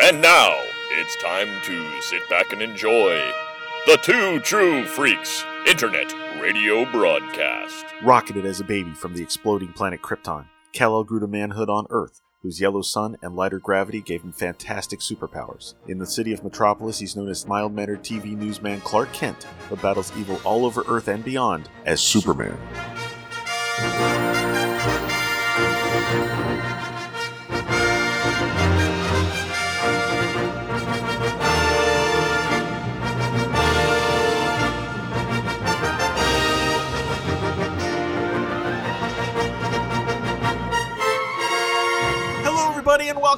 [0.00, 0.54] And now,
[0.92, 3.16] it's time to sit back and enjoy
[3.84, 7.84] the Two True Freaks Internet Radio Broadcast.
[8.04, 12.20] Rocketed as a baby from the exploding planet Krypton, Kal-El grew to manhood on Earth,
[12.42, 15.74] whose yellow sun and lighter gravity gave him fantastic superpowers.
[15.88, 19.82] In the city of Metropolis, he's known as mild mannered TV newsman Clark Kent, but
[19.82, 22.56] battles evil all over Earth and beyond as Superman.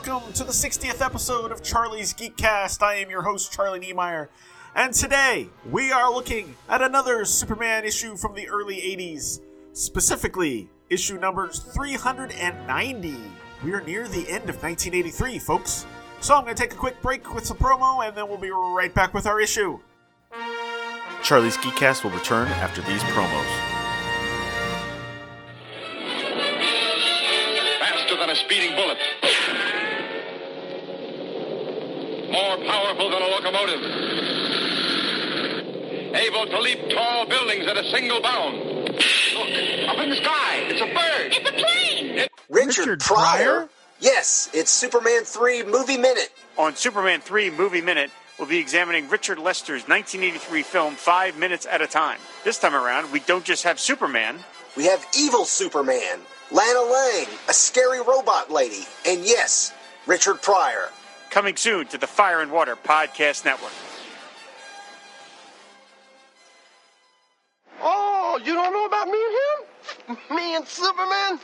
[0.07, 2.83] Welcome to the 60th episode of Charlie's Geekcast.
[2.83, 4.31] I am your host, Charlie Niemeyer,
[4.75, 9.41] and today we are looking at another Superman issue from the early 80s,
[9.75, 13.15] specifically issue numbers 390.
[13.63, 15.85] We are near the end of 1983, folks.
[16.21, 18.51] So I'm going to take a quick break with some promo, and then we'll be
[18.51, 19.81] right back with our issue.
[21.23, 23.71] Charlie's Geekcast will return after these promos.
[28.11, 28.99] faster than a speeding bullet,
[32.31, 33.83] more powerful than a locomotive,
[36.15, 38.57] able to leap tall buildings at a single bound.
[38.59, 41.33] Look, up in the sky, it's a bird.
[41.33, 42.29] It's a plane!
[42.49, 43.45] Richard, Richard Pryor?
[43.45, 43.69] Pryor?
[44.01, 46.31] Yes, it's Superman 3 Movie Minute.
[46.57, 51.83] On Superman 3 Movie Minute, we'll be examining Richard Lester's 1983 film Five Minutes at
[51.83, 52.19] a Time.
[52.45, 54.39] This time around, we don't just have Superman,
[54.77, 56.21] We have Evil Superman,
[56.53, 59.73] Lana Lang, a scary robot lady, and yes,
[60.07, 60.91] Richard Pryor.
[61.31, 63.73] Coming soon to the Fire and Water Podcast Network.
[67.81, 70.37] Oh, you don't know about me and him?
[70.37, 71.39] Me and Superman?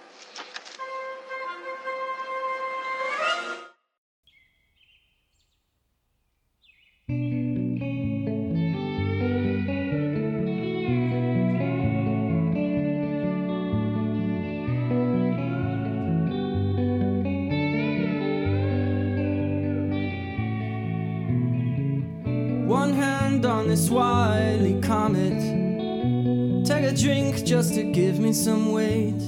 [23.91, 25.39] Wily comet.
[26.67, 29.21] Take a drink just to give me some weight.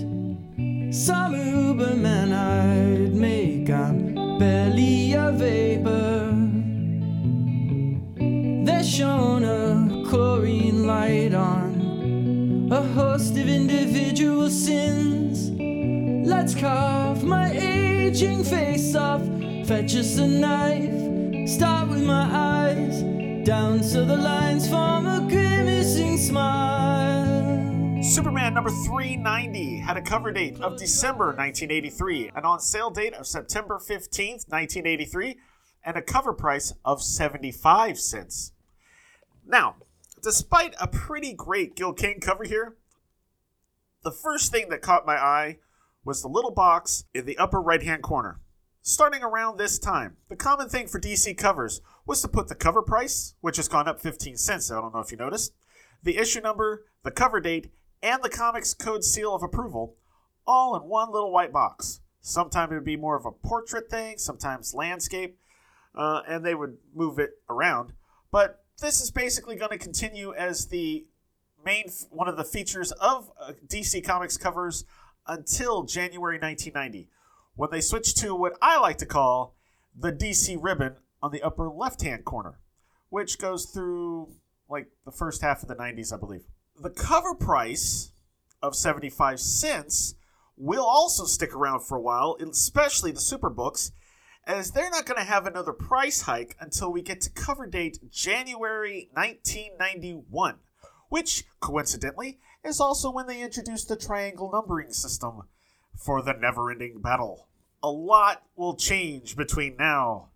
[0.92, 3.70] Some Uberman I'd make.
[3.70, 6.32] I'm barely a vapor.
[8.64, 15.50] They shone a chlorine light on a host of individual sins.
[16.28, 19.22] Let's carve my aging face off.
[19.66, 21.48] Fetch us a knife.
[21.48, 22.37] Start with my
[23.88, 28.02] so the lines form a grimacing smile.
[28.02, 33.26] Superman number 390 had a cover date of December 1983, an on sale date of
[33.26, 35.38] September 15th, 1983,
[35.86, 38.52] and a cover price of 75 cents.
[39.46, 39.76] Now,
[40.22, 42.76] despite a pretty great Gil Kane cover here,
[44.04, 45.60] the first thing that caught my eye
[46.04, 48.38] was the little box in the upper right hand corner.
[48.82, 52.80] Starting around this time, the common thing for DC covers was to put the cover
[52.80, 55.52] price, which has gone up 15 cents, I don't know if you noticed,
[56.02, 57.70] the issue number, the cover date,
[58.02, 59.94] and the comics code seal of approval
[60.46, 62.00] all in one little white box.
[62.22, 65.38] Sometimes it would be more of a portrait thing, sometimes landscape,
[65.94, 67.92] uh, and they would move it around.
[68.30, 71.06] But this is basically going to continue as the
[71.64, 74.86] main one of the features of uh, DC Comics covers
[75.26, 77.10] until January 1990,
[77.54, 79.54] when they switched to what I like to call
[79.94, 82.58] the DC ribbon on the upper left-hand corner,
[83.08, 84.32] which goes through
[84.68, 86.44] like the first half of the 90s, I believe.
[86.80, 88.12] The cover price
[88.62, 90.14] of 75 cents
[90.56, 93.92] will also stick around for a while, especially the Superbooks,
[94.44, 97.98] as they're not going to have another price hike until we get to cover date
[98.10, 100.56] January 1991,
[101.08, 105.42] which, coincidentally, is also when they introduced the triangle numbering system
[105.96, 107.48] for the never ending battle.
[107.82, 110.30] A lot will change between now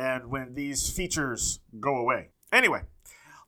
[0.00, 2.30] and when these features go away.
[2.50, 2.80] Anyway,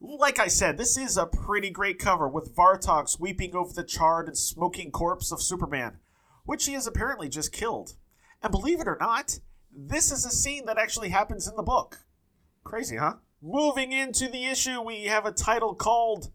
[0.00, 4.28] like I said, this is a pretty great cover with Vartox weeping over the charred
[4.28, 5.96] and smoking corpse of Superman,
[6.44, 7.94] which he has apparently just killed.
[8.42, 9.38] And believe it or not,
[9.74, 12.00] this is a scene that actually happens in the book.
[12.64, 13.14] Crazy, huh?
[13.40, 16.32] Moving into the issue, we have a title called.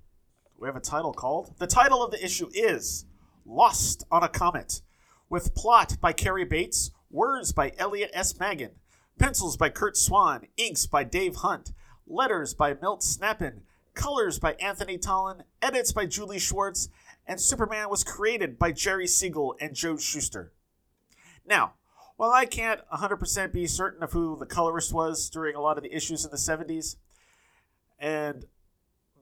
[0.58, 1.54] We have a title called.
[1.60, 3.06] The title of the issue is
[3.46, 4.82] Lost on a Comet,
[5.30, 8.38] with plot by Cary Bates, words by Elliot S.
[8.40, 8.72] Maggin,
[9.18, 11.72] pencils by Curt Swan, inks by Dave Hunt,
[12.06, 13.62] letters by Milt Snapinn,
[13.94, 16.90] colors by Anthony Tollin, edits by Julie Schwartz,
[17.26, 20.54] and Superman was created by Jerry Siegel and Joe Shuster.
[21.46, 21.74] Now,
[22.18, 25.84] While I can't 100% be certain of who the colorist was during a lot of
[25.84, 26.96] the issues in the 70s,
[28.00, 28.46] and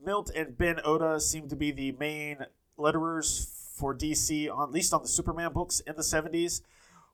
[0.04, 2.46] Milt and Ben Oda seem to be the main
[2.80, 6.62] letterers for DC, at least on the Superman books in the 70s,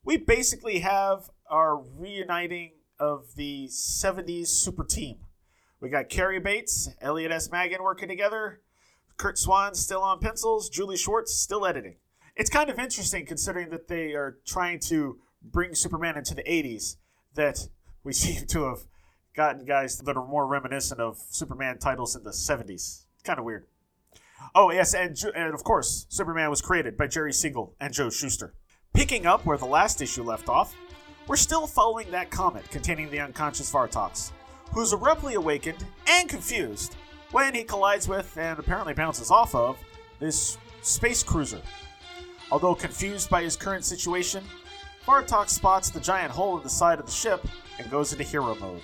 [0.03, 5.17] we basically have our reuniting of the 70s super team.
[5.79, 7.51] We got Cary Bates, Elliot S.
[7.51, 8.61] Maggin working together,
[9.17, 11.97] Curt Swan still on pencils, Julie Schwartz still editing.
[12.35, 16.95] It's kind of interesting considering that they are trying to bring Superman into the 80s,
[17.35, 17.67] that
[18.03, 18.79] we seem to have
[19.35, 23.05] gotten guys that are more reminiscent of Superman titles in the 70s.
[23.23, 23.67] Kind of weird.
[24.55, 28.53] Oh, yes, and, and of course, Superman was created by Jerry Siegel and Joe Shuster.
[28.93, 30.75] Picking up where the last issue left off,
[31.27, 34.31] we're still following that comet containing the unconscious Vartox,
[34.73, 36.95] who's abruptly awakened and confused
[37.31, 39.77] when he collides with and apparently bounces off of
[40.19, 41.61] this space cruiser.
[42.51, 44.43] Although confused by his current situation,
[45.05, 47.45] Vartox spots the giant hole in the side of the ship
[47.79, 48.81] and goes into hero mode.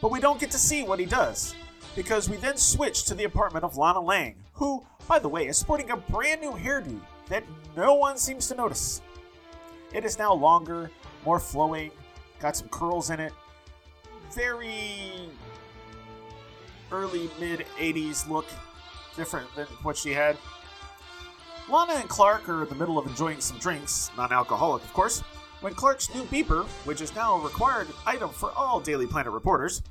[0.00, 1.54] But we don't get to see what he does,
[1.94, 5.56] because we then switch to the apartment of Lana Lang, who, by the way, is
[5.56, 7.44] sporting a brand new hairdo that
[7.76, 9.02] no one seems to notice.
[9.92, 10.90] It is now longer,
[11.24, 11.90] more flowing,
[12.38, 13.32] got some curls in it,
[14.32, 15.28] very
[16.92, 18.46] early mid 80s look,
[19.16, 20.36] different than what she had.
[21.68, 25.20] Lana and Clark are in the middle of enjoying some drinks, non alcoholic, of course,
[25.60, 29.82] when Clark's new beeper, which is now a required item for all Daily Planet reporters,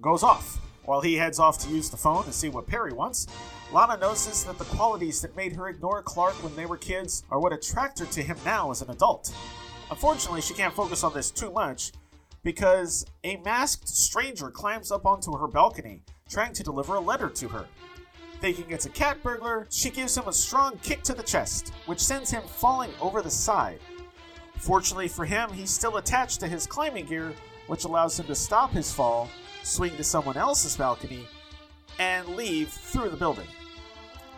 [0.00, 0.60] goes off.
[0.84, 3.26] While he heads off to use the phone to see what Perry wants,
[3.72, 7.40] Lana notices that the qualities that made her ignore Clark when they were kids are
[7.40, 9.34] what attract her to him now as an adult.
[9.90, 11.92] Unfortunately, she can't focus on this too much
[12.42, 17.48] because a masked stranger climbs up onto her balcony, trying to deliver a letter to
[17.48, 17.66] her.
[18.40, 22.00] Thinking it's a cat burglar, she gives him a strong kick to the chest, which
[22.00, 23.80] sends him falling over the side.
[24.58, 27.32] Fortunately for him, he's still attached to his climbing gear,
[27.66, 29.28] which allows him to stop his fall,
[29.62, 31.26] swing to someone else's balcony,
[31.98, 33.48] and leave through the building.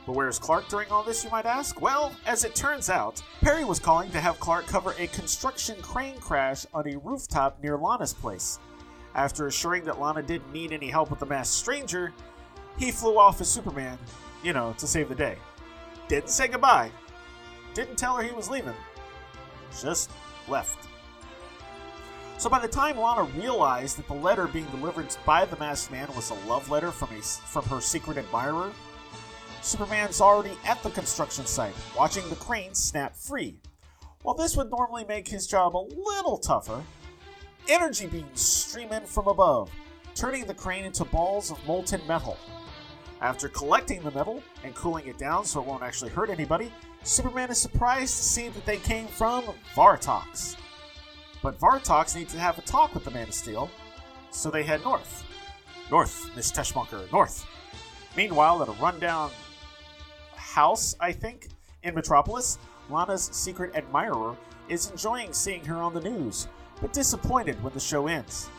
[0.08, 1.82] But where's Clark during all this, you might ask?
[1.82, 6.19] Well, as it turns out, Perry was calling to have Clark cover a construction crane
[6.19, 8.58] crash on a rooftop near Lana's place.
[9.14, 12.14] After assuring that Lana didn't need any help with the masked stranger,
[12.78, 13.99] he flew off as Superman,
[14.43, 15.37] you know, to save the day.
[16.08, 16.90] Didn't say goodbye,
[17.75, 18.72] didn't tell her he was leaving,
[19.78, 20.10] just
[20.49, 20.88] left.
[22.38, 26.08] So by the time Lana realized that the letter being delivered by the masked man
[26.16, 28.72] was a love letter from a, from her secret admirer,
[29.62, 33.58] Superman's already at the construction site, watching the crane snap free.
[34.22, 36.82] While this would normally make his job a little tougher,
[37.69, 39.70] energy beams stream in from above,
[40.14, 42.37] turning the crane into balls of molten metal.
[43.20, 46.72] After collecting the metal and cooling it down so it won't actually hurt anybody,
[47.02, 49.44] Superman is surprised to see that they came from
[49.75, 50.56] Vartox.
[51.43, 53.70] But Vartox needs to have a talk with the Man of Steel,
[54.31, 55.25] so they head north.
[55.90, 57.44] North, Miss Teschmacher, north.
[58.16, 59.31] Meanwhile, at a rundown
[60.58, 61.50] house, I think,
[61.84, 62.58] in Metropolis,
[62.90, 64.37] Lana's secret admirer
[64.69, 66.49] is enjoying seeing her on the news,
[66.81, 68.50] but disappointed when the show ends.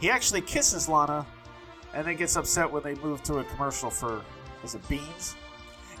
[0.00, 1.26] He actually kisses Lana
[1.92, 4.24] and then gets upset when they move to a commercial for,
[4.64, 5.36] is it beans?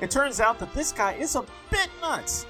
[0.00, 2.46] It turns out that this guy is a bit nuts,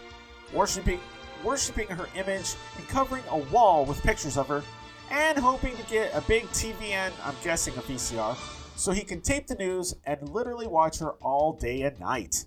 [0.54, 1.00] worshiping
[1.42, 4.62] worshiping her image and covering a wall with pictures of her,
[5.10, 9.46] and hoping to get a big TVN, I'm guessing a VCR, so he can tape
[9.46, 12.44] the news and literally watch her all day and night.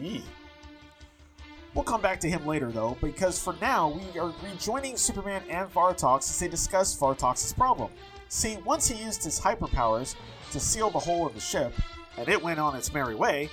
[0.00, 0.24] Yee.
[1.74, 5.72] We'll come back to him later though, because for now we are rejoining Superman and
[5.72, 7.90] Vartox as they discuss Vartox's problem.
[8.28, 10.14] See, once he used his hyperpowers
[10.52, 11.72] to seal the hole in the ship,
[12.18, 13.48] and it went on its merry way,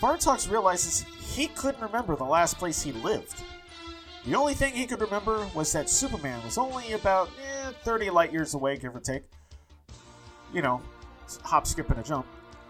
[0.00, 3.42] Vartox realizes he couldn't remember the last place he lived.
[4.26, 8.32] The only thing he could remember was that Superman was only about eh, 30 light
[8.32, 9.24] years away, give or take.
[10.54, 10.80] You know,
[11.42, 12.26] hop, skip, and a jump.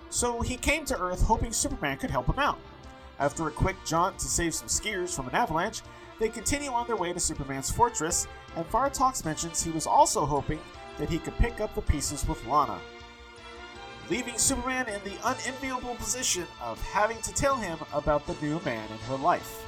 [0.09, 2.59] So he came to Earth hoping Superman could help him out.
[3.19, 5.83] After a quick jaunt to save some skiers from an avalanche,
[6.19, 8.27] they continue on their way to Superman's fortress,
[8.57, 10.61] and Vartox mentions he was also hoping
[10.99, 12.79] that he could pick up the pieces with Lana,
[14.09, 18.89] leaving Superman in the unenviable position of having to tell him about the new man
[18.91, 19.65] in her life.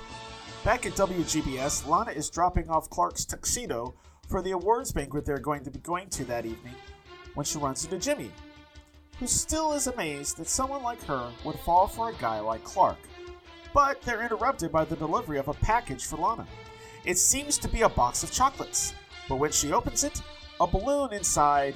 [0.65, 3.95] Back at WGBS, Lana is dropping off Clark's tuxedo
[4.29, 6.75] for the awards banquet they're going to be going to that evening
[7.37, 8.33] when she runs into Jimmy,
[9.21, 12.99] who still is amazed that someone like her would fall for a guy like Clark.
[13.73, 16.47] But they're interrupted by the delivery of a package for Lana.
[17.05, 18.95] It seems to be a box of chocolates,
[19.29, 20.21] but when she opens it,
[20.61, 21.75] a balloon inside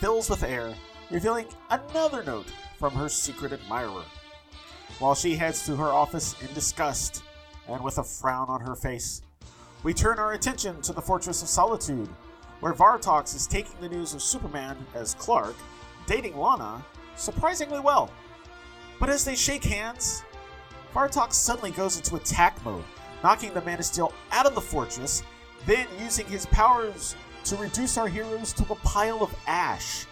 [0.00, 0.74] fills with air
[1.10, 4.02] revealing another note from her secret admirer.
[4.98, 7.22] While she heads to her office in disgust
[7.68, 9.22] and with a frown on her face,
[9.82, 12.08] We turn our attention to the Fortress of Solitude,
[12.60, 15.54] where Vartox is taking the news of Superman as Clark,
[16.06, 16.84] dating Lana,
[17.16, 18.10] surprisingly well.
[18.98, 20.22] But as they shake hands,
[20.94, 22.84] Vartox suddenly goes into attack mode,
[23.22, 25.22] knocking the Man of Steel out of the fortress,
[25.66, 30.06] then using his powers to reduce our heroes to a pile of ash.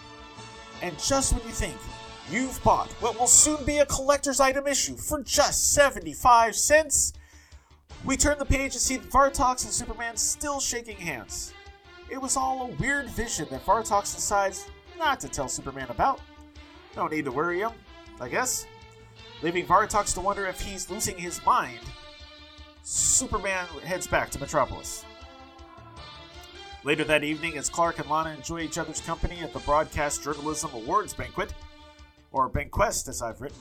[0.83, 1.77] And just when you think
[2.31, 7.13] you've bought what will soon be a collector's item issue for just 75 cents,
[8.05, 11.55] we turn the page and see Vartox and Superman still shaking hands.
[12.11, 14.69] It was all a weird vision that Vartox decides
[14.99, 16.21] not to tell Superman about.
[16.97, 17.73] No need to worry him,
[18.21, 18.67] I guess.
[19.43, 21.81] Leaving Vartox to wonder if he's losing his mind,
[22.83, 25.05] Superman heads back to Metropolis.
[26.85, 30.71] Later that evening, as Clark and Lana enjoy each other's company at the Broadcast Journalism
[30.75, 31.55] Awards banquet,
[32.31, 33.59] or banquest as I've written,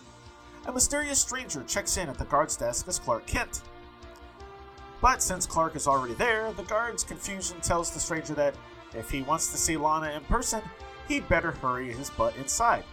[0.65, 3.61] a mysterious stranger checks in at the guard's desk as Clark Kent.
[5.03, 8.55] But since Clark is already there, the guard's confusion tells the stranger that
[8.95, 10.61] if he wants to see Lana in person,
[11.09, 12.85] he'd better hurry his butt inside.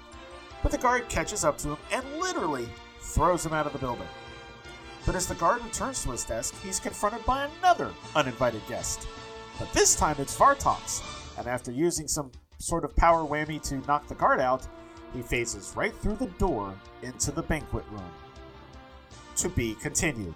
[0.60, 4.08] But the guard catches up to him and literally throws him out of the building.
[5.06, 9.06] But as the guard returns to his desk, he's confronted by another uninvited guest.
[9.56, 11.04] But this time it's Vartox,
[11.38, 14.66] and after using some sort of power whammy to knock the guard out,
[15.14, 18.10] he phases right through the door into the banquet room.
[19.36, 20.34] To be continued.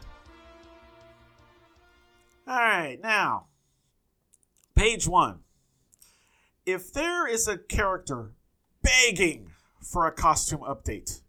[2.47, 3.47] Alright, now,
[4.75, 5.41] page one.
[6.67, 8.33] If there is a character
[8.83, 11.23] begging for a costume update,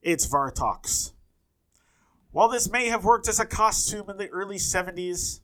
[0.00, 1.12] it's Vartox.
[2.30, 5.40] While this may have worked as a costume in the early 70s,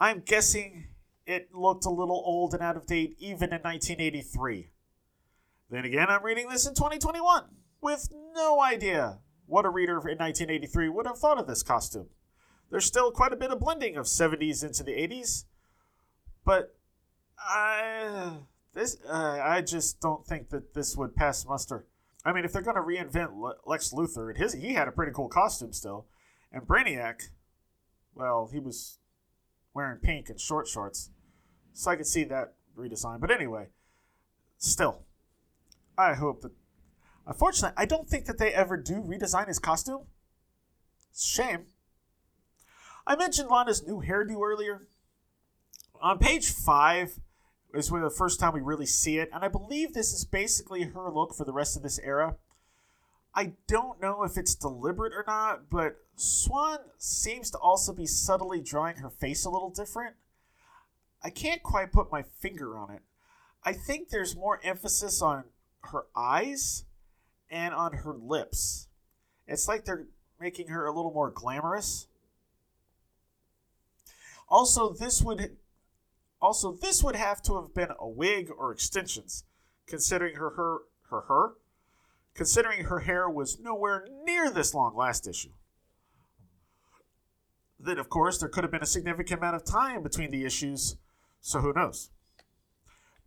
[0.00, 0.86] I'm guessing
[1.26, 4.70] it looked a little old and out of date even in 1983.
[5.68, 7.44] Then again, I'm reading this in 2021
[7.82, 12.08] with no idea what a reader in 1983 would have thought of this costume.
[12.72, 15.44] There's still quite a bit of blending of 70s into the 80s,
[16.42, 16.74] but
[17.38, 18.38] I
[18.72, 21.84] this uh, I just don't think that this would pass muster.
[22.24, 24.92] I mean, if they're going to reinvent Le- Lex Luthor, and his he had a
[24.92, 26.06] pretty cool costume still,
[26.50, 27.24] and Brainiac,
[28.14, 28.98] well, he was
[29.74, 31.10] wearing pink and short shorts,
[31.74, 33.20] so I could see that redesign.
[33.20, 33.66] But anyway,
[34.56, 35.02] still,
[35.98, 36.52] I hope that.
[37.26, 40.06] Unfortunately, I don't think that they ever do redesign his costume.
[41.14, 41.66] Shame.
[43.06, 44.82] I mentioned Lana's new hairdo earlier.
[46.00, 47.20] On page five
[47.74, 50.82] is where the first time we really see it, and I believe this is basically
[50.82, 52.36] her look for the rest of this era.
[53.34, 58.60] I don't know if it's deliberate or not, but Swan seems to also be subtly
[58.60, 60.16] drawing her face a little different.
[61.22, 63.00] I can't quite put my finger on it.
[63.64, 65.44] I think there's more emphasis on
[65.84, 66.84] her eyes
[67.50, 68.88] and on her lips.
[69.46, 70.06] It's like they're
[70.40, 72.06] making her a little more glamorous.
[74.52, 75.56] Also, this would
[76.40, 79.44] also this would have to have been a wig or extensions,
[79.86, 80.78] considering her her
[81.08, 81.54] her her
[82.34, 85.52] considering her hair was nowhere near this long last issue.
[87.78, 90.96] Then, of course, there could have been a significant amount of time between the issues,
[91.40, 92.10] so who knows?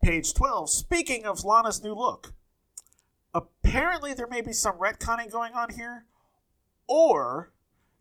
[0.02, 2.34] Page 12, speaking of Lana's new look,
[3.34, 6.06] apparently there may be some retconning going on here,
[6.86, 7.52] or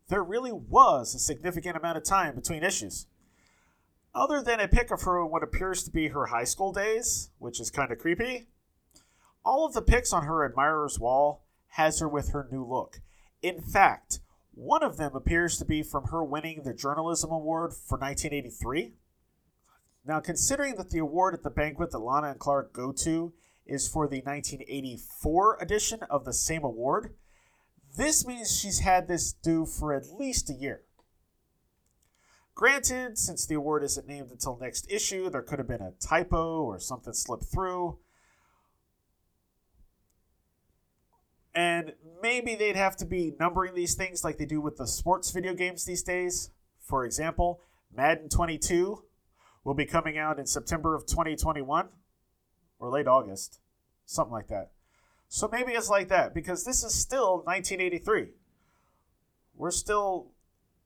[0.07, 3.07] there really was a significant amount of time between issues.
[4.15, 7.31] Other than a pic of her in what appears to be her high school days,
[7.37, 8.47] which is kind of creepy,
[9.43, 13.01] all of the pics on her admirer's wall has her with her new look.
[13.41, 14.21] In fact,
[14.53, 18.93] one of them appears to be from her winning the Journalism Award for 1983.
[20.05, 23.33] Now, considering that the award at the banquet that Lana and Clark go to
[23.65, 27.13] is for the 1984 edition of the same award,
[27.97, 30.83] this means she's had this due for at least a year.
[32.55, 36.63] Granted, since the award isn't named until next issue, there could have been a typo
[36.63, 37.99] or something slipped through.
[41.53, 45.31] And maybe they'd have to be numbering these things like they do with the sports
[45.31, 46.51] video games these days.
[46.79, 47.59] For example,
[47.93, 49.03] Madden 22
[49.65, 51.89] will be coming out in September of 2021
[52.79, 53.59] or late August,
[54.05, 54.71] something like that.
[55.27, 58.27] So maybe it's like that because this is still 1983.
[59.55, 60.31] We're still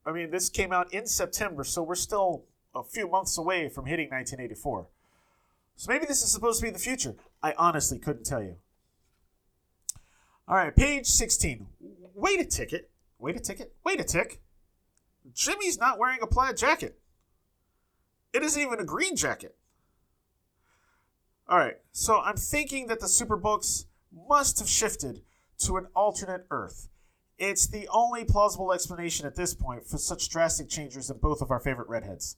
[0.05, 3.85] I mean, this came out in September, so we're still a few months away from
[3.85, 4.87] hitting 1984.
[5.75, 7.15] So maybe this is supposed to be the future.
[7.41, 8.55] I honestly couldn't tell you.
[10.47, 11.67] All right, page 16.
[12.15, 12.89] Wait a ticket.
[13.19, 13.73] Wait a ticket.
[13.83, 14.41] Wait a tick.
[15.33, 16.99] Jimmy's not wearing a plaid jacket.
[18.33, 19.55] It isn't even a green jacket.
[21.47, 23.85] All right, so I'm thinking that the Superbooks
[24.27, 25.21] must have shifted
[25.59, 26.89] to an alternate Earth.
[27.39, 31.49] It's the only plausible explanation at this point for such drastic changes in both of
[31.49, 32.35] our favorite redheads.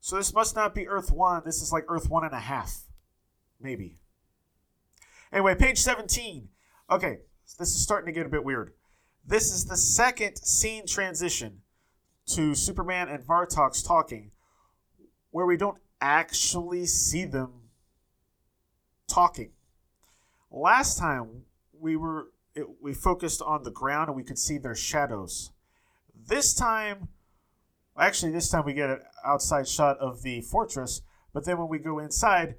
[0.00, 1.42] So this must not be Earth 1.
[1.44, 2.80] This is like Earth one and a half,
[3.60, 3.98] Maybe.
[5.32, 6.48] Anyway, page 17.
[6.90, 7.18] Okay,
[7.58, 8.72] this is starting to get a bit weird.
[9.26, 11.60] This is the second scene transition
[12.28, 14.30] to Superman and Vartox talking,
[15.30, 17.52] where we don't actually see them
[19.06, 19.50] talking.
[20.50, 21.42] Last time
[21.78, 22.28] we were
[22.58, 25.50] it, we focused on the ground and we could see their shadows.
[26.26, 27.08] This time,
[27.98, 31.78] actually, this time we get an outside shot of the fortress, but then when we
[31.78, 32.56] go inside,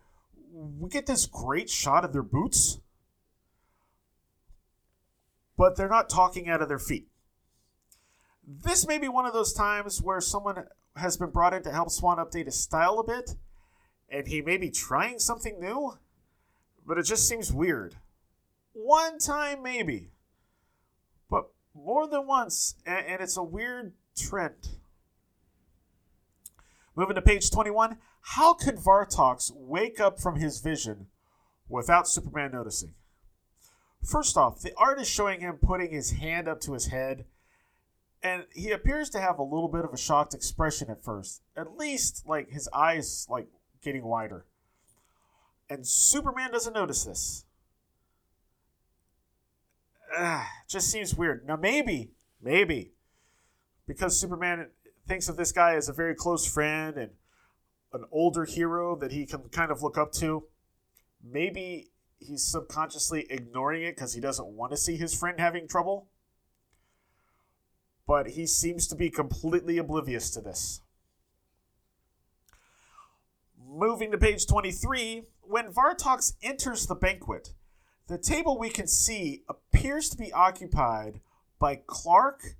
[0.52, 2.80] we get this great shot of their boots
[5.60, 7.10] but they're not talking out of their feet.
[8.48, 10.64] This may be one of those times where someone
[10.96, 13.36] has been brought in to help Swan update his style a bit,
[14.10, 15.98] and he may be trying something new,
[16.88, 17.98] but it just seems weird.
[18.82, 20.12] One time, maybe,
[21.30, 24.70] but more than once, and, and it's a weird trend.
[26.96, 31.08] Moving to page 21, how could Vartox wake up from his vision
[31.68, 32.94] without Superman noticing?
[34.02, 37.26] First off, the art is showing him putting his hand up to his head,
[38.24, 41.42] and he appears to have a little bit of a shocked expression at first.
[41.58, 43.50] At least, like his eyes, like
[43.82, 44.46] getting wider.
[45.70, 47.44] And Superman doesn't notice this.
[50.16, 51.46] Uh, just seems weird.
[51.46, 52.12] Now, maybe,
[52.42, 52.94] maybe,
[53.88, 54.68] because Superman
[55.08, 57.12] thinks of this guy as a very close friend and
[57.94, 60.44] an older hero that he can kind of look up to,
[61.24, 61.90] maybe
[62.20, 66.08] he's subconsciously ignoring it because he doesn't want to see his friend having trouble.
[68.06, 70.82] But he seems to be completely oblivious to this.
[73.64, 77.54] Moving to page 23, when Vartox enters the banquet,
[78.10, 81.22] the table we can see appears to be occupied
[81.60, 82.56] by Clark,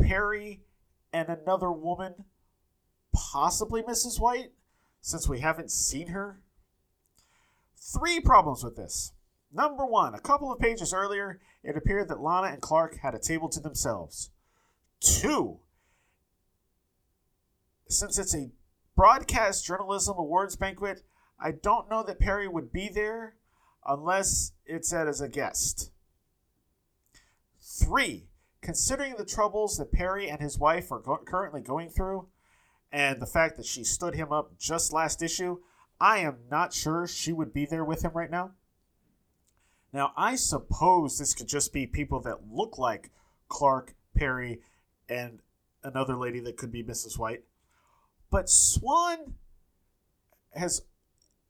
[0.00, 0.64] Perry,
[1.12, 2.24] and another woman,
[3.14, 4.20] possibly Mrs.
[4.20, 4.50] White,
[5.00, 6.40] since we haven't seen her.
[7.76, 9.12] Three problems with this.
[9.52, 13.20] Number one, a couple of pages earlier, it appeared that Lana and Clark had a
[13.20, 14.30] table to themselves.
[15.00, 15.60] Two,
[17.88, 18.50] since it's a
[18.96, 21.02] broadcast journalism awards banquet,
[21.38, 23.36] I don't know that Perry would be there
[23.86, 25.90] unless it's said as a guest.
[27.60, 28.28] Three,
[28.60, 32.28] considering the troubles that Perry and his wife are go- currently going through,
[32.92, 35.58] and the fact that she stood him up just last issue,
[36.00, 38.52] I am not sure she would be there with him right now.
[39.92, 43.10] Now, I suppose this could just be people that look like
[43.48, 44.60] Clark, Perry,
[45.08, 45.40] and
[45.84, 47.18] another lady that could be Mrs.
[47.18, 47.44] White.
[48.30, 49.34] But Swan
[50.54, 50.82] has,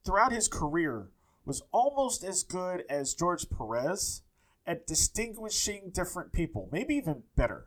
[0.05, 1.09] throughout his career,
[1.45, 4.23] was almost as good as George Perez
[4.67, 7.67] at distinguishing different people, maybe even better.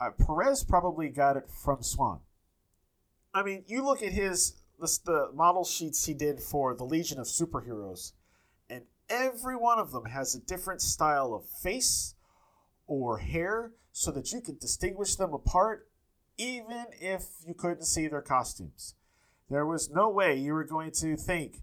[0.00, 2.20] Uh, Perez probably got it from Swan.
[3.34, 7.18] I mean, you look at his the, the model sheets he did for the Legion
[7.18, 8.12] of Superheroes,
[8.68, 12.14] and every one of them has a different style of face
[12.86, 15.88] or hair so that you could distinguish them apart
[16.36, 18.94] even if you couldn't see their costumes.
[19.50, 21.62] There was no way you were going to think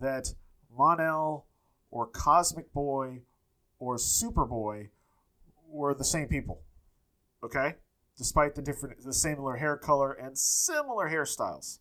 [0.00, 0.34] that
[0.76, 1.46] Mon-El
[1.90, 3.22] or Cosmic Boy
[3.78, 4.88] or Superboy
[5.68, 6.62] were the same people.
[7.42, 7.76] Okay?
[8.16, 11.78] Despite the different the similar hair color and similar hairstyles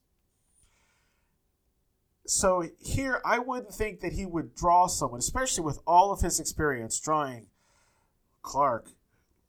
[2.28, 6.40] so here I wouldn't think that he would draw someone, especially with all of his
[6.40, 7.48] experience drawing
[8.42, 8.92] Clark,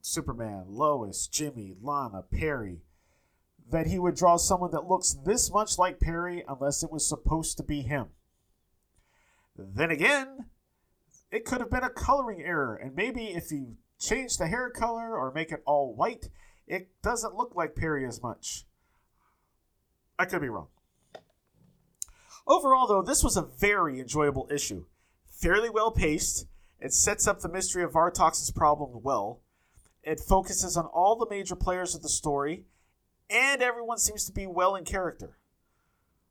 [0.01, 2.81] Superman, Lois, Jimmy, Lana, Perry,
[3.71, 7.57] that he would draw someone that looks this much like Perry unless it was supposed
[7.57, 8.07] to be him.
[9.59, 10.47] Then again,
[11.31, 15.17] it could have been a coloring error, and maybe if you change the hair color
[15.17, 16.29] or make it all white,
[16.67, 18.65] it doesn't look like Perry as much.
[20.19, 20.69] I could be wrong.
[22.47, 24.87] Overall, though, this was a very enjoyable issue.
[25.27, 26.47] Fairly well paced,
[26.81, 29.41] it sets up the mystery of Vartox's problem well.
[30.03, 32.65] It focuses on all the major players of the story,
[33.29, 35.37] and everyone seems to be well in character.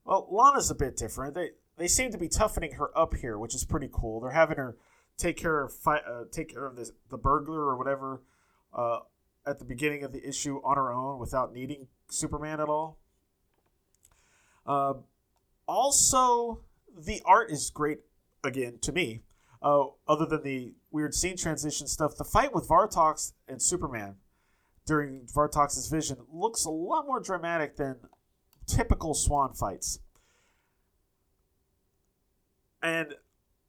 [0.05, 1.35] Well, Lana's a bit different.
[1.35, 4.19] They they seem to be toughening her up here, which is pretty cool.
[4.19, 4.77] They're having her
[5.17, 8.21] take care of fi- uh, take care of this, the burglar or whatever
[8.73, 8.99] uh,
[9.45, 12.97] at the beginning of the issue on her own without needing Superman at all.
[14.65, 14.93] Uh,
[15.67, 16.61] also,
[16.97, 17.99] the art is great
[18.43, 19.23] again to me.
[19.61, 24.15] Uh, other than the weird scene transition stuff, the fight with Vartox and Superman
[24.85, 27.97] during Vartox's vision looks a lot more dramatic than
[28.67, 29.99] typical Swan fights.
[32.81, 33.15] And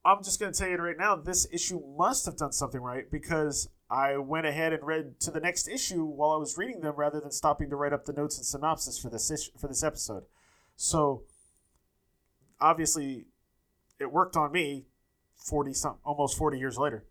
[0.05, 3.11] I'm just going to tell you right now, this issue must have done something right
[3.11, 6.95] because I went ahead and read to the next issue while I was reading them
[6.97, 9.83] rather than stopping to write up the notes and synopsis for this issue, for this
[9.83, 10.25] episode.
[10.77, 11.23] So
[12.61, 13.27] obviously,
[13.99, 14.87] it worked on me.
[15.37, 17.05] Forty some, almost forty years later.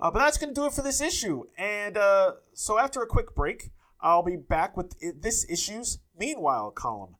[0.00, 1.44] Uh, but that's going to do it for this issue.
[1.58, 7.16] And uh, so after a quick break, I'll be back with this issue's Meanwhile column.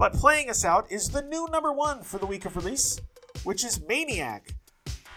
[0.00, 2.98] But playing us out is the new number one for the week of release,
[3.44, 4.54] which is Maniac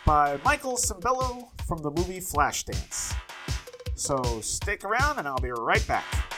[0.05, 3.15] by Michael Sembello from the movie Flashdance.
[3.95, 6.32] So stick around and I'll be right back.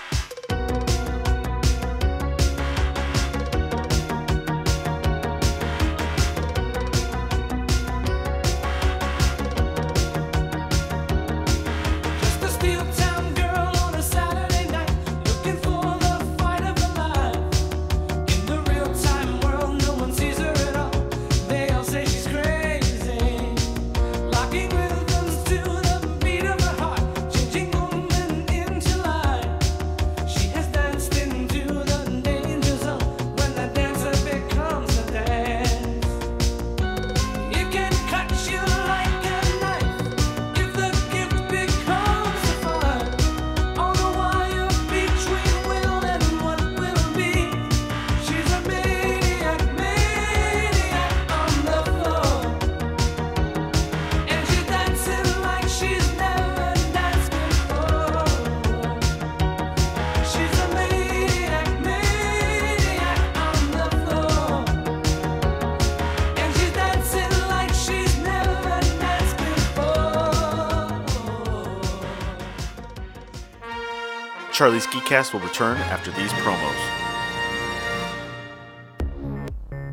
[74.65, 76.73] Charlie's Geekcast will return after these promos.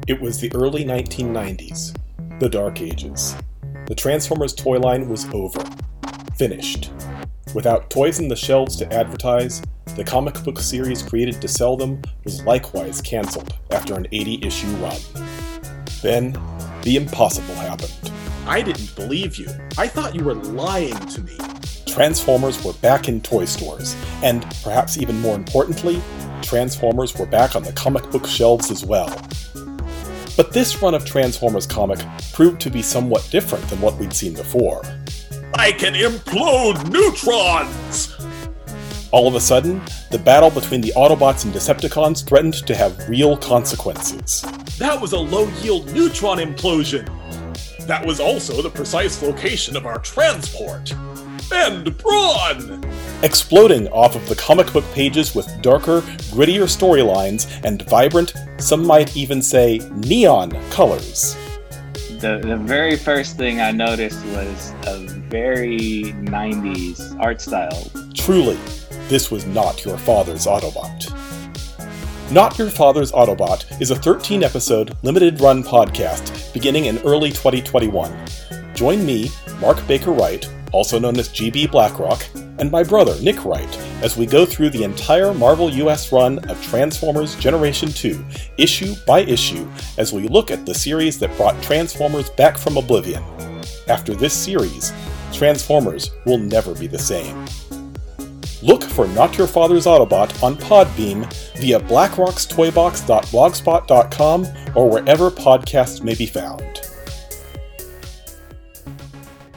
[0.09, 1.95] It was the early 1990s,
[2.41, 3.37] the Dark Ages.
[3.87, 5.63] The Transformers toy line was over.
[6.39, 6.91] Finished.
[7.55, 9.61] Without toys in the shelves to advertise,
[9.95, 14.75] the comic book series created to sell them was likewise cancelled after an 80 issue
[14.77, 14.99] run.
[16.01, 16.33] Then,
[16.81, 18.11] the impossible happened.
[18.47, 19.49] I didn't believe you.
[19.77, 21.37] I thought you were lying to me.
[21.93, 26.01] Transformers were back in toy stores, and perhaps even more importantly,
[26.41, 29.15] Transformers were back on the comic book shelves as well.
[30.35, 31.99] But this run of Transformers comic
[32.33, 34.81] proved to be somewhat different than what we'd seen before.
[35.53, 38.17] I can implode neutrons!
[39.11, 43.37] All of a sudden, the battle between the Autobots and Decepticons threatened to have real
[43.37, 44.41] consequences.
[44.79, 47.07] That was a low yield neutron implosion!
[47.87, 50.95] That was also the precise location of our transport!
[51.53, 52.85] And Brawn!
[53.23, 56.01] Exploding off of the comic book pages with darker,
[56.33, 61.37] grittier storylines and vibrant, some might even say neon colors.
[62.19, 67.91] The, the very first thing I noticed was a very 90s art style.
[68.15, 68.59] Truly,
[69.09, 71.13] this was not your father's Autobot.
[72.33, 78.11] Not Your Father's Autobot is a 13 episode, limited run podcast beginning in early 2021.
[78.75, 82.27] Join me, Mark Baker Wright, also known as GB Blackrock,
[82.59, 86.63] and my brother, Nick Wright, as we go through the entire Marvel US run of
[86.63, 88.25] Transformers Generation 2,
[88.59, 89.67] issue by issue,
[89.99, 93.23] as we look at the series that brought Transformers back from oblivion.
[93.89, 94.93] After this series,
[95.33, 97.45] Transformers will never be the same.
[98.63, 106.25] Look for Not Your Father's Autobot on Podbean via blackrockstoybox.blogspot.com or wherever podcasts may be
[106.27, 106.72] found.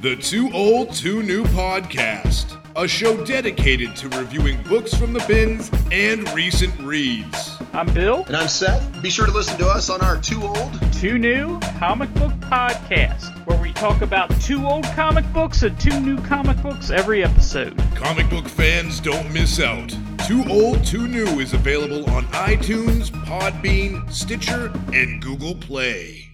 [0.05, 5.71] The Too Old, Too New podcast, a show dedicated to reviewing books from the bins
[5.91, 7.57] and recent reads.
[7.73, 8.23] I'm Bill.
[8.25, 9.01] And I'm Seth.
[9.01, 13.35] Be sure to listen to us on our Too Old, Too New Comic Book Podcast,
[13.47, 17.75] where we talk about two old comic books and two new comic books every episode.
[17.95, 19.89] Comic book fans don't miss out.
[20.27, 26.24] Too Old, Too New is available on iTunes, Podbean, Stitcher, and Google Play.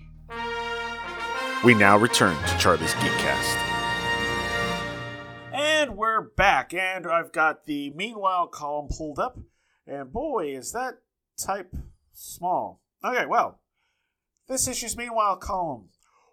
[1.63, 3.55] We now return to Charlie's Geekcast.
[5.53, 9.37] And we're back, and I've got the Meanwhile column pulled up,
[9.85, 10.95] and boy, is that
[11.37, 11.75] type
[12.13, 12.81] small.
[13.05, 13.59] Okay, well,
[14.47, 15.89] this issue's Meanwhile column.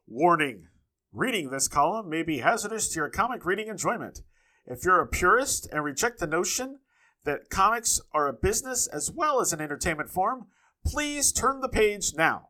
[0.07, 0.69] Warning
[1.12, 4.23] Reading this column may be hazardous to your comic reading enjoyment.
[4.67, 6.79] If you're a purist and reject the notion
[7.25, 10.47] that comics are a business as well as an entertainment form,
[10.87, 12.48] please turn the page now.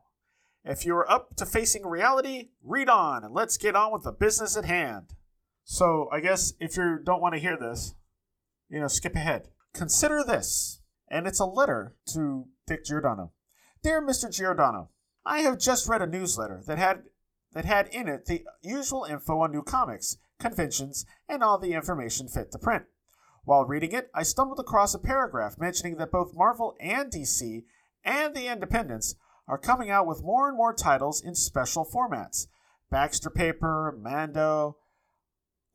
[0.63, 4.57] If you're up to facing reality, read on and let's get on with the business
[4.57, 5.13] at hand.
[5.63, 7.95] So, I guess if you don't want to hear this,
[8.69, 9.49] you know, skip ahead.
[9.73, 13.31] Consider this, and it's a letter to Dick Giordano.
[13.83, 14.31] Dear Mr.
[14.31, 14.89] Giordano,
[15.25, 17.03] I have just read a newsletter that had
[17.53, 22.27] that had in it the usual info on new comics, conventions, and all the information
[22.27, 22.85] fit to print.
[23.43, 27.63] While reading it, I stumbled across a paragraph mentioning that both Marvel and DC
[28.03, 29.15] and the Independents
[29.49, 32.47] are coming out with more and more titles in special formats
[32.91, 34.77] Baxter paper, Mando,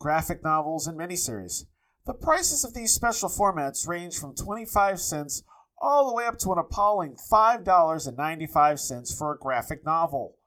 [0.00, 1.64] graphic novels, and miniseries.
[2.06, 5.42] The prices of these special formats range from 25 cents
[5.80, 10.38] all the way up to an appalling $5.95 for a graphic novel.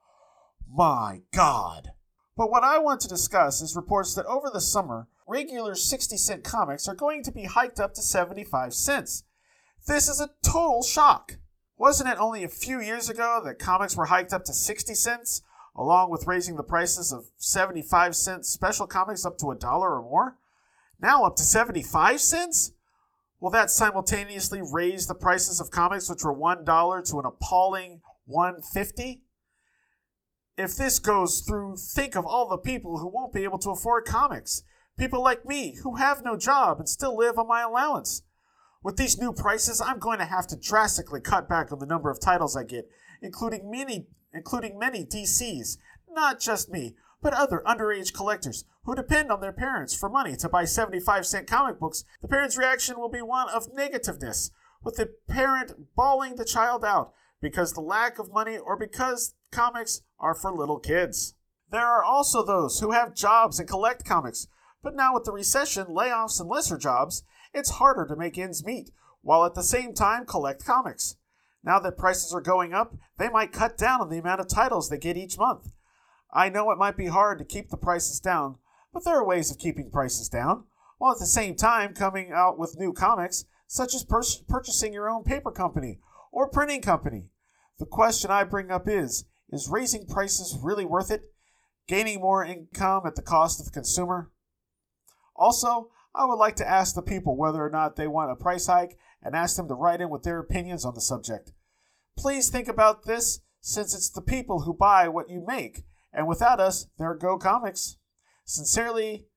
[0.70, 1.92] My God!
[2.36, 6.44] But what I want to discuss is reports that over the summer, regular 60 cent
[6.44, 9.24] comics are going to be hiked up to 75 cents.
[9.88, 11.38] This is a total shock.
[11.78, 15.44] Wasn't it only a few years ago that comics were hiked up to 60 cents,
[15.76, 20.02] along with raising the prices of 75 cent special comics up to a dollar or
[20.02, 20.38] more?
[21.00, 22.72] Now up to 75 cents?
[23.40, 29.22] Will that simultaneously raise the prices of comics which were $1 to an appalling 150?
[30.58, 34.06] If this goes through, think of all the people who won't be able to afford
[34.06, 34.64] comics.
[34.98, 38.24] People like me who have no job and still live on my allowance.
[38.88, 42.10] With these new prices, I'm going to have to drastically cut back on the number
[42.10, 42.90] of titles I get,
[43.22, 45.78] including many including many DCs,
[46.10, 50.48] not just me, but other underage collectors who depend on their parents for money to
[50.48, 52.06] buy 75 cent comic books.
[52.22, 57.12] The parent's reaction will be one of negativeness, with the parent bawling the child out
[57.42, 61.36] because the lack of money or because comics are for little kids.
[61.72, 64.48] There are also those who have jobs and collect comics,
[64.82, 67.24] but now with the recession, layoffs, and lesser jobs,
[67.58, 68.92] it's harder to make ends meet,
[69.22, 71.16] while at the same time collect comics.
[71.64, 74.90] Now that prices are going up, they might cut down on the amount of titles
[74.90, 75.72] they get each month.
[76.32, 78.58] I know it might be hard to keep the prices down,
[78.94, 80.66] but there are ways of keeping prices down,
[80.98, 85.10] while at the same time coming out with new comics, such as pur- purchasing your
[85.10, 86.00] own paper company
[86.32, 87.26] or printing company.
[87.80, 91.32] The question I bring up is is raising prices really worth it?
[91.88, 94.30] Gaining more income at the cost of the consumer?
[95.36, 98.68] Also, I would like to ask the people whether or not they want a price
[98.68, 101.52] hike and ask them to write in with their opinions on the subject.
[102.18, 106.60] Please think about this since it's the people who buy what you make, and without
[106.60, 107.98] us, there go comics.
[108.46, 109.28] Sincerely,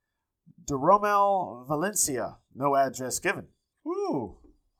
[0.64, 2.38] Deromel Valencia.
[2.54, 3.48] No address given.
[3.84, 4.38] Woo,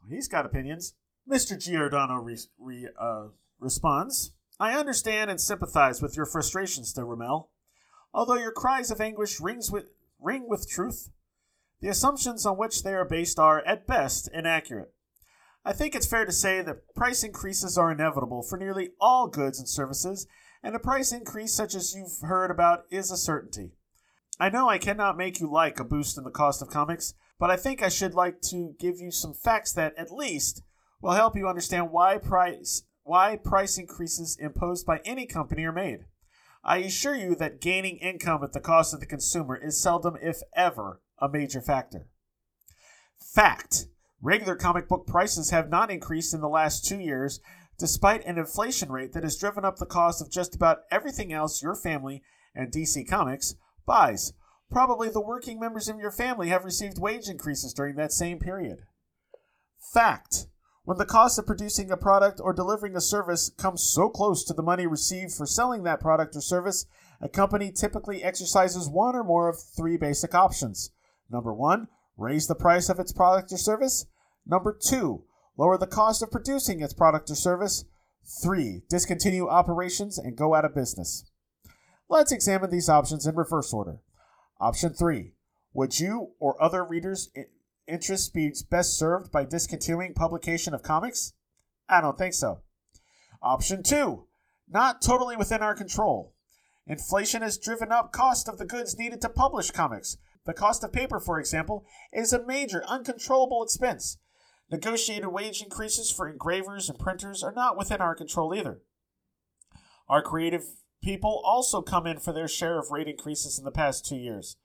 [0.08, 0.94] he's got opinions.
[1.28, 1.58] Mr.
[1.58, 7.48] Giordano re- re- uh, responds I understand and sympathize with your frustrations, Deromel.
[8.12, 9.86] Although your cries of anguish rings with,
[10.20, 11.08] ring with truth,
[11.80, 14.92] the assumptions on which they are based are, at best, inaccurate.
[15.64, 19.58] I think it's fair to say that price increases are inevitable for nearly all goods
[19.58, 20.26] and services,
[20.62, 23.72] and a price increase such as you've heard about is a certainty.
[24.38, 27.50] I know I cannot make you like a boost in the cost of comics, but
[27.50, 30.62] I think I should like to give you some facts that, at least,
[31.02, 36.04] will help you understand why price why price increases imposed by any company are made.
[36.62, 40.42] I assure you that gaining income at the cost of the consumer is seldom, if
[40.54, 42.06] ever, a major factor.
[43.34, 43.86] Fact
[44.22, 47.40] regular comic book prices have not increased in the last two years,
[47.78, 51.62] despite an inflation rate that has driven up the cost of just about everything else
[51.62, 52.22] your family
[52.54, 53.54] and DC Comics
[53.86, 54.32] buys.
[54.70, 58.80] Probably the working members of your family have received wage increases during that same period.
[59.92, 60.46] Fact
[60.84, 64.54] when the cost of producing a product or delivering a service comes so close to
[64.54, 66.86] the money received for selling that product or service,
[67.20, 70.90] a company typically exercises one or more of three basic options.
[71.30, 74.06] Number one, raise the price of its product or service.
[74.46, 75.24] Number two,
[75.56, 77.84] lower the cost of producing its product or service.
[78.42, 81.24] Three, discontinue operations and go out of business.
[82.08, 84.00] Let's examine these options in reverse order.
[84.60, 85.34] Option three,
[85.72, 87.30] would you or other readers
[87.86, 91.32] interests be best served by discontinuing publication of comics?
[91.88, 92.60] I don't think so.
[93.42, 94.26] Option two,
[94.68, 96.34] not totally within our control.
[96.86, 100.18] Inflation has driven up cost of the goods needed to publish comics.
[100.46, 104.18] The cost of paper, for example, is a major uncontrollable expense.
[104.70, 108.80] Negotiated wage increases for engravers and printers are not within our control either.
[110.08, 110.64] Our creative
[111.02, 114.56] people also come in for their share of rate increases in the past two years.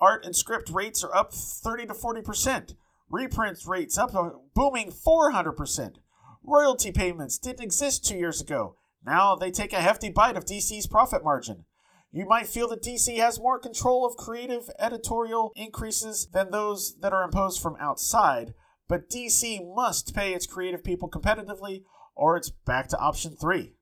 [0.00, 2.74] Art and script rates are up 30 to 40%.
[3.10, 5.96] Reprint rates up a booming 400%.
[6.42, 8.76] Royalty payments didn't exist two years ago.
[9.04, 11.64] Now they take a hefty bite of DC's profit margin.
[12.12, 17.12] You might feel that DC has more control of creative editorial increases than those that
[17.12, 18.54] are imposed from outside,
[18.88, 21.84] but DC must pay its creative people competitively,
[22.16, 23.74] or it's back to option three.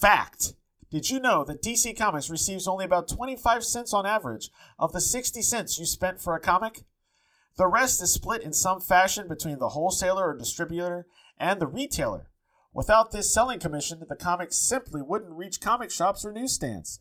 [0.00, 0.54] Fact
[0.90, 5.00] did you know that DC Comics receives only about 25 cents on average of the
[5.00, 6.82] 60 cents you spent for a comic?
[7.56, 11.06] The rest is split in some fashion between the wholesaler or distributor
[11.38, 12.29] and the retailer.
[12.72, 17.00] Without this selling commission, the comics simply wouldn't reach comic shops or newsstands.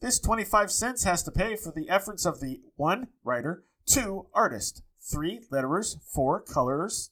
[0.00, 3.08] This 25 cents has to pay for the efforts of the 1.
[3.22, 4.26] writer, 2.
[4.34, 5.46] artist, 3.
[5.52, 6.42] letterers, 4.
[6.42, 7.10] colorers,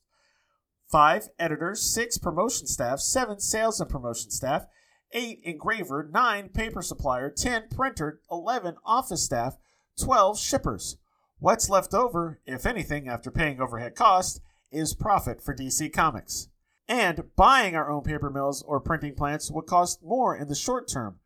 [0.90, 1.28] 5.
[1.38, 2.18] editors, 6.
[2.18, 3.38] promotion staff, 7.
[3.38, 4.66] sales and promotion staff,
[5.12, 5.40] 8.
[5.44, 6.48] engraver, 9.
[6.48, 7.68] paper supplier, 10.
[7.70, 8.76] printer, 11.
[8.84, 9.56] office staff,
[9.98, 10.38] 12.
[10.38, 10.96] shippers.
[11.38, 16.48] What's left over, if anything, after paying overhead costs, is profit for DC Comics.
[16.88, 20.88] And buying our own paper mills or printing plants would cost more in the short
[20.88, 21.20] term.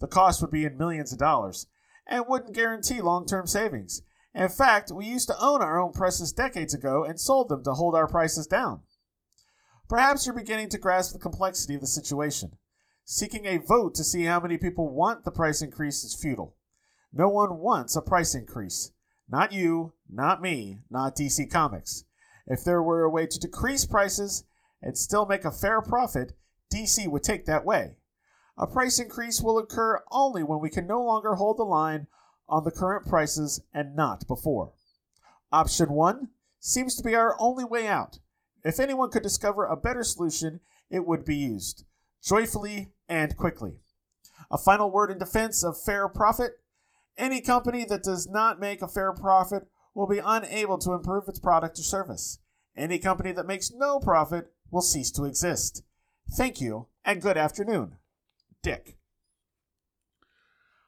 [0.00, 1.66] The cost would be in millions of dollars
[2.06, 4.02] and wouldn't guarantee long term savings.
[4.34, 7.74] In fact, we used to own our own presses decades ago and sold them to
[7.74, 8.80] hold our prices down.
[9.88, 12.56] Perhaps you're beginning to grasp the complexity of the situation.
[13.04, 16.56] Seeking a vote to see how many people want the price increase is futile.
[17.12, 18.92] No one wants a price increase.
[19.28, 22.04] Not you, not me, not DC Comics.
[22.46, 24.44] If there were a way to decrease prices,
[24.82, 26.32] and still make a fair profit,
[26.72, 27.96] DC would take that way.
[28.58, 32.06] A price increase will occur only when we can no longer hold the line
[32.48, 34.72] on the current prices and not before.
[35.50, 36.28] Option 1
[36.60, 38.18] seems to be our only way out.
[38.64, 41.84] If anyone could discover a better solution, it would be used,
[42.22, 43.78] joyfully and quickly.
[44.50, 46.58] A final word in defense of fair profit
[47.16, 49.64] any company that does not make a fair profit
[49.94, 52.38] will be unable to improve its product or service.
[52.76, 55.84] Any company that makes no profit will cease to exist.
[56.34, 57.98] Thank you, and good afternoon.
[58.62, 58.96] Dick.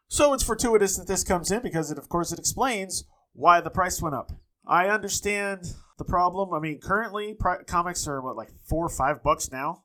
[0.08, 3.70] So it's fortuitous that this comes in because it, of course, it explains why the
[3.70, 4.32] price went up.
[4.66, 6.54] I understand the problem.
[6.54, 9.84] I mean, currently pri- comics are what like four or five bucks now,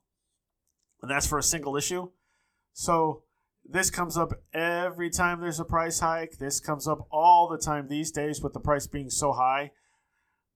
[1.02, 2.10] and that's for a single issue.
[2.74, 3.24] So
[3.66, 6.38] this comes up every time there's a price hike.
[6.40, 9.72] This comes up all the time these days with the price being so high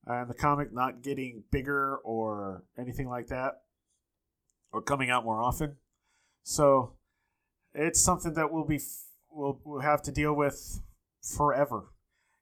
[0.06, 3.62] and the comic not getting bigger or anything like that
[4.72, 5.76] or coming out more often.
[6.42, 6.94] So
[7.74, 8.80] it's something that we'll be
[9.30, 10.82] we'll, we'll have to deal with
[11.22, 11.92] forever.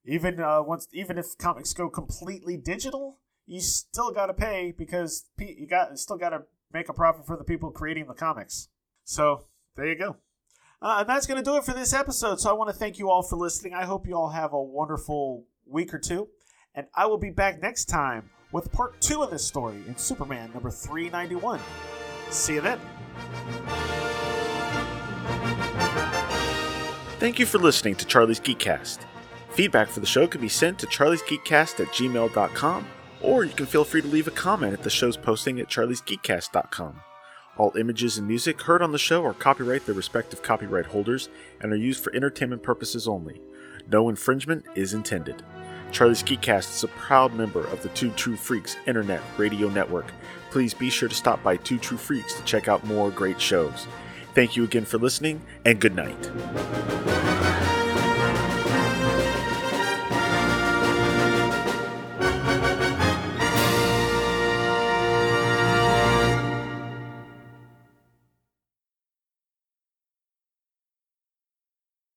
[0.05, 5.25] Even uh, once even if comics go completely digital, you still got to pay because
[5.38, 8.68] you got still got to make a profit for the people creating the comics.
[9.05, 9.44] So
[9.77, 10.16] there you go.
[10.81, 12.40] Uh, and that's going to do it for this episode.
[12.40, 13.72] So I want to thank you all for listening.
[13.72, 16.29] I hope you all have a wonderful week or two
[16.74, 20.50] and I will be back next time with part two of this story in Superman
[20.52, 21.61] number 391.
[22.30, 22.80] See you then.
[27.18, 28.98] Thank you for listening to Charlie's Geekcast.
[29.50, 32.87] Feedback for the show can be sent to charliesgeekcast at gmail.com,
[33.20, 37.00] or you can feel free to leave a comment at the show's posting at charliesgeekcast.com.
[37.58, 41.28] All images and music heard on the show are copyright their respective copyright holders
[41.61, 43.42] and are used for entertainment purposes only.
[43.88, 45.44] No infringement is intended.
[45.92, 50.07] Charlie's Geekcast is a proud member of the Two True Freaks Internet Radio Network.
[50.50, 53.87] Please be sure to stop by Two True Freaks to check out more great shows.
[54.35, 56.31] Thank you again for listening, and good night.